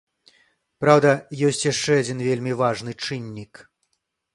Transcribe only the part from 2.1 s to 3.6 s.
вельмі важны чыннік.